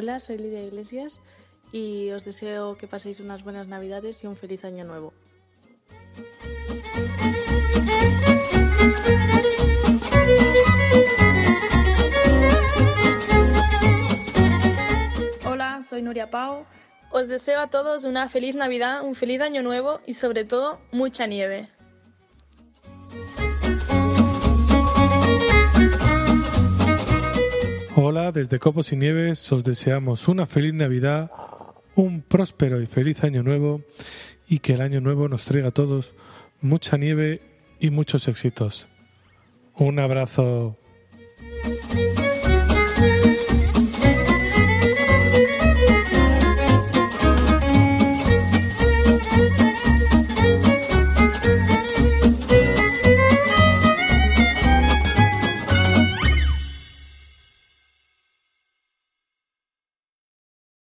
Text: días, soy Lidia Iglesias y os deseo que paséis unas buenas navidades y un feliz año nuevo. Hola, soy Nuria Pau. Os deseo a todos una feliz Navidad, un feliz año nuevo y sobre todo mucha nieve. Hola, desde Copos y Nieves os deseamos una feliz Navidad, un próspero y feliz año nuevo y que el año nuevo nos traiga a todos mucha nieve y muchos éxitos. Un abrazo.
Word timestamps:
días, 0.00 0.24
soy 0.24 0.38
Lidia 0.38 0.62
Iglesias 0.62 1.20
y 1.70 2.10
os 2.10 2.24
deseo 2.24 2.76
que 2.76 2.88
paséis 2.88 3.20
unas 3.20 3.44
buenas 3.44 3.68
navidades 3.68 4.24
y 4.24 4.26
un 4.26 4.36
feliz 4.36 4.64
año 4.64 4.84
nuevo. 4.84 5.12
Hola, 15.46 15.82
soy 15.82 16.02
Nuria 16.02 16.28
Pau. 16.28 16.66
Os 17.12 17.28
deseo 17.28 17.60
a 17.60 17.68
todos 17.68 18.02
una 18.04 18.28
feliz 18.28 18.56
Navidad, 18.56 19.04
un 19.04 19.14
feliz 19.14 19.40
año 19.40 19.62
nuevo 19.62 20.00
y 20.06 20.14
sobre 20.14 20.44
todo 20.44 20.80
mucha 20.90 21.26
nieve. 21.26 21.68
Hola, 27.96 28.32
desde 28.32 28.58
Copos 28.58 28.92
y 28.92 28.96
Nieves 28.96 29.52
os 29.52 29.62
deseamos 29.62 30.26
una 30.26 30.46
feliz 30.46 30.74
Navidad, 30.74 31.30
un 31.94 32.22
próspero 32.22 32.82
y 32.82 32.86
feliz 32.86 33.22
año 33.22 33.44
nuevo 33.44 33.82
y 34.48 34.58
que 34.58 34.72
el 34.72 34.80
año 34.80 35.00
nuevo 35.00 35.28
nos 35.28 35.44
traiga 35.44 35.68
a 35.68 35.70
todos 35.70 36.16
mucha 36.60 36.96
nieve 36.96 37.40
y 37.78 37.90
muchos 37.90 38.26
éxitos. 38.26 38.88
Un 39.76 40.00
abrazo. 40.00 40.76